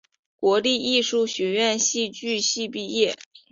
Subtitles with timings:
[0.35, 3.15] 国立艺术学院戏剧系毕业。